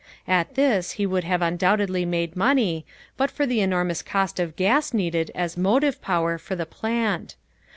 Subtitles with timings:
[0.27, 4.95] At this he would have undoubtedly made money but for the enormous cost of gas
[4.95, 7.35] needed as motive power for the plant.